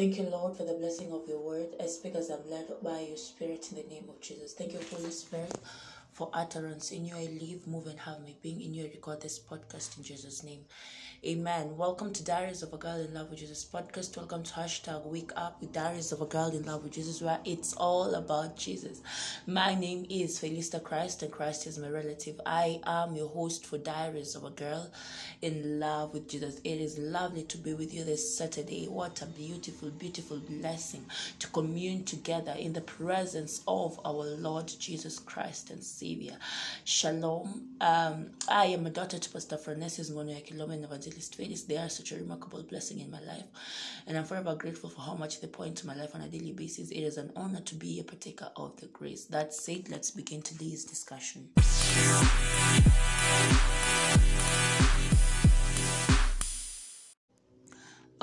[0.00, 1.76] Thank you, Lord, for the blessing of your word.
[1.78, 4.54] I speak as I'm led by your spirit in the name of Jesus.
[4.54, 5.52] Thank you, Holy Spirit,
[6.12, 6.90] for utterance.
[6.90, 8.60] In you I live, move, and have my being.
[8.60, 10.60] In you I record this podcast in Jesus' name.
[11.26, 11.76] Amen.
[11.76, 14.16] Welcome to Diaries of a Girl in Love with Jesus podcast.
[14.16, 17.38] Welcome to hashtag Wake Up with Diaries of a Girl in Love with Jesus, where
[17.44, 19.02] it's all about Jesus.
[19.46, 22.40] My name is Felista Christ, and Christ is my relative.
[22.46, 24.90] I am your host for Diaries of a Girl
[25.42, 26.58] in Love with Jesus.
[26.64, 28.86] It is lovely to be with you this Saturday.
[28.86, 31.04] What a beautiful, beautiful blessing
[31.38, 36.36] to commune together in the presence of our Lord Jesus Christ and Savior.
[36.84, 37.76] Shalom.
[37.80, 41.62] Um, I am a daughter to Pastor Francis Ngono Yakilome and Evangelist Felix.
[41.62, 43.44] They are such a remarkable blessing in my life,
[44.06, 46.52] and I'm forever grateful for how much they pour into my life on a daily
[46.52, 46.90] basis.
[46.90, 49.26] It is an honor to be a partaker of the grace.
[49.26, 51.50] That said, let's begin today's discussion.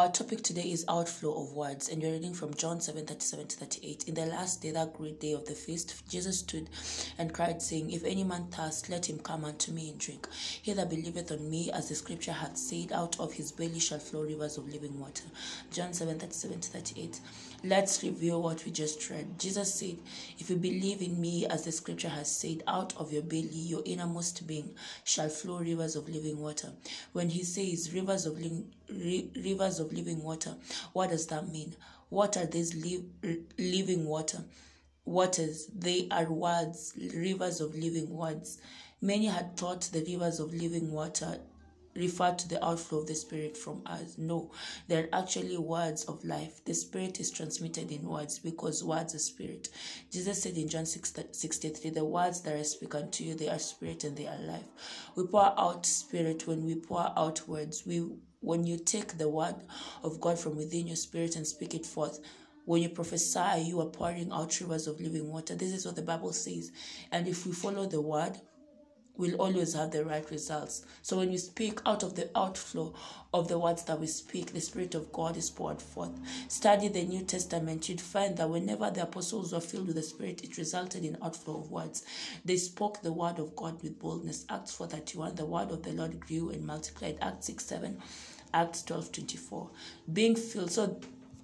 [0.00, 3.56] Our topic today is outflow of words, and we're reading from John 7 37 to
[3.58, 4.08] 38.
[4.08, 6.70] In the last day, that great day of the feast, Jesus stood
[7.18, 10.26] and cried, saying, If any man thirst, let him come unto me and drink.
[10.62, 13.98] He that believeth on me, as the scripture hath said, out of his belly shall
[13.98, 15.24] flow rivers of living water.
[15.70, 17.20] John 7 37 to 38.
[17.62, 19.38] Let's review what we just read.
[19.38, 19.98] Jesus said,
[20.38, 23.82] If you believe in me, as the scripture has said, out of your belly, your
[23.84, 26.70] innermost being, shall flow rivers of living water.
[27.12, 30.54] When he says rivers of living, rivers of living water,
[30.92, 31.74] what does that mean?
[32.08, 33.04] What are these li-
[33.58, 34.44] living water?
[35.04, 38.58] Waters, they are words, rivers of living words.
[39.00, 41.38] Many had thought the rivers of living water
[41.94, 44.16] refer to the outflow of the Spirit from us.
[44.18, 44.50] No,
[44.88, 46.64] they're actually words of life.
[46.64, 49.68] The Spirit is transmitted in words because words are Spirit.
[50.10, 53.58] Jesus said in John 6, 63, The words that I speak unto you, they are
[53.58, 54.68] Spirit and they are life.
[55.16, 57.86] We pour out Spirit when we pour out words.
[57.86, 59.54] We when you take the word
[60.02, 62.20] of God from within your spirit and speak it forth,
[62.64, 65.54] when you prophesy, you are pouring out rivers of living water.
[65.54, 66.72] This is what the Bible says.
[67.10, 68.40] And if we follow the word,
[69.16, 70.84] we'll always have the right results.
[71.02, 72.94] So when we speak out of the outflow
[73.34, 76.12] of the words that we speak, the Spirit of God is poured forth.
[76.48, 80.42] Study the New Testament, you'd find that whenever the apostles were filled with the Spirit,
[80.42, 82.04] it resulted in outflow of words.
[82.44, 84.46] They spoke the word of God with boldness.
[84.48, 87.18] Acts 4.31, the word of the Lord grew and multiplied.
[87.20, 87.98] Acts 6 7,
[88.54, 89.70] Acts 12 24.
[90.12, 90.70] Being filled.
[90.72, 90.98] So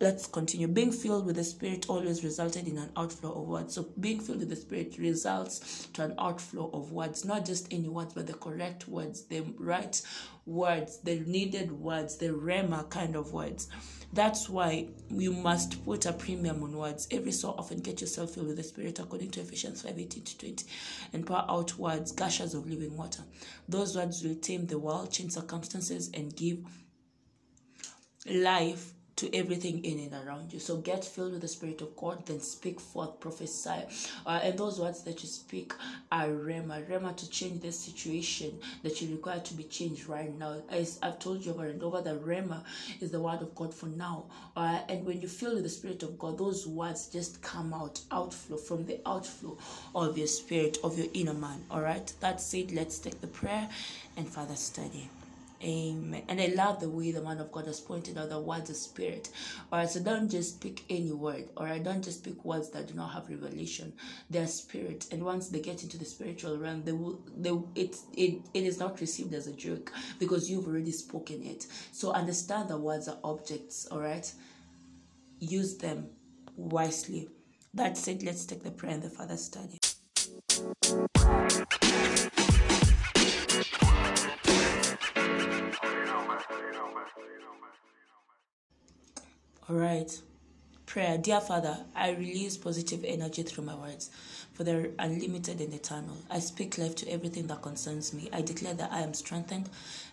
[0.00, 0.68] let's continue.
[0.68, 3.74] Being filled with the Spirit always resulted in an outflow of words.
[3.74, 7.88] So being filled with the Spirit results to an outflow of words, not just any
[7.88, 10.00] words, but the correct words, the right
[10.46, 13.68] words, the needed words, the rhema kind of words.
[14.12, 17.06] That's why you must put a premium on words.
[17.10, 20.38] Every so often get yourself filled with the Spirit according to Ephesians 5 18 to
[20.38, 20.66] 20
[21.12, 23.22] and pour out words, gushers of living water.
[23.68, 26.64] Those words will tame the world, change circumstances, and give
[28.26, 30.60] life to everything in and around you.
[30.60, 33.82] So get filled with the Spirit of God, then speak forth, prophesy.
[34.24, 35.72] Uh, and those words that you speak
[36.12, 36.88] are Rhema.
[36.88, 40.62] Rhema to change the situation that you require to be changed right now.
[40.70, 42.62] As I've told you over and over, the Rhema
[43.00, 44.26] is the word of God for now.
[44.56, 48.00] Uh, and when you fill with the Spirit of God, those words just come out,
[48.12, 49.58] outflow from the outflow
[49.96, 51.60] of your spirit, of your inner man.
[51.72, 52.12] All right?
[52.20, 52.70] That's it.
[52.72, 53.68] Let's take the prayer
[54.16, 55.10] and further study.
[55.62, 56.22] Amen.
[56.28, 58.76] And I love the way the man of God has pointed out the words of
[58.76, 59.30] spirit.
[59.72, 62.86] All right, so don't just speak any word, or I don't just speak words that
[62.86, 63.92] do not have revelation.
[64.30, 68.40] They're spirit, and once they get into the spiritual realm, they will they it it,
[68.54, 71.66] it is not received as a joke because you've already spoken it.
[71.90, 74.32] So understand the words are objects, all right?
[75.40, 76.10] Use them
[76.56, 77.28] wisely.
[77.74, 79.78] That said, let's take the prayer and the further study.
[89.70, 90.10] All right.
[90.86, 91.18] Prayer.
[91.18, 94.10] Dear Father, I release positive energy through my words,
[94.54, 96.16] for they're unlimited and eternal.
[96.30, 98.30] I speak life to everything that concerns me.
[98.32, 99.68] I declare that I am strengthened,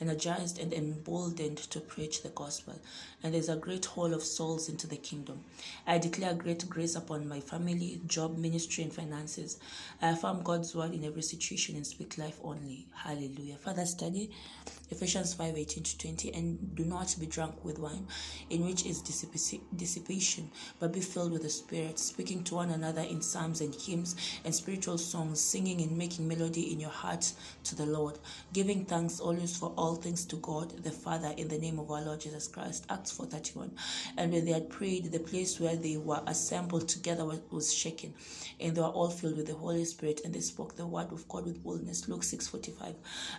[0.00, 2.78] energized, and emboldened to preach the gospel.
[3.24, 5.40] And there's a great haul of souls into the kingdom.
[5.84, 9.58] I declare great grace upon my family, job, ministry, and finances.
[10.00, 12.86] I affirm God's word in every situation and speak life only.
[12.94, 13.56] Hallelujah.
[13.56, 14.30] Father, study
[14.90, 16.34] Ephesians 5 18 to 20.
[16.34, 18.06] And do not be drunk with wine,
[18.50, 23.22] in which is dissipation, but be filled with the Spirit, speaking to one another in
[23.22, 27.32] psalms and hymns and spiritual songs, singing and making melody in your heart
[27.64, 28.18] to the Lord,
[28.52, 32.02] giving thanks always for all things to God the Father in the name of our
[32.02, 32.84] Lord Jesus Christ.
[32.90, 33.72] Acts 4 31.
[34.16, 38.14] And when they had prayed, the place where they were assembled together was shaken,
[38.58, 41.28] and they were all filled with the Holy Spirit, and they spoke the word of
[41.28, 42.08] God with boldness.
[42.08, 42.94] Luke 6 45.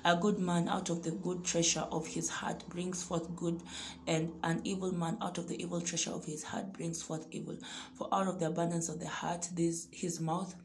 [0.06, 3.61] A good man out of the good treasure of his heart brings forth good,
[4.07, 7.57] and an evil man out of the evil treasure of his heart brings forth evil.
[7.93, 10.55] For out of the abundance of the heart, this his mouth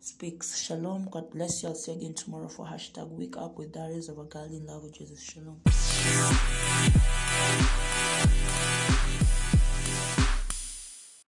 [0.00, 0.58] speaks.
[0.58, 1.08] Shalom.
[1.10, 1.70] God bless you.
[1.70, 4.66] I'll see you again tomorrow for hashtag Wake Up with Diaries of a Girl in
[4.66, 5.22] Love with Jesus.
[5.22, 5.60] Shalom.